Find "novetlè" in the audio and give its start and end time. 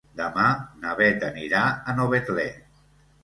1.99-2.47